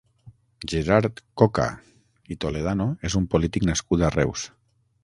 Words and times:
Gerard 0.71 1.21
Coca 1.41 1.67
i 2.35 2.39
Toledano 2.47 2.89
és 3.11 3.21
un 3.21 3.31
polític 3.37 3.71
nascut 3.73 4.07
a 4.09 4.13
Reus. 4.19 4.53